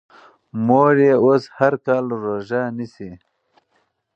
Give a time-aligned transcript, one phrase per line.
[0.65, 3.11] مور یې اوس هر کال روژه نیسي.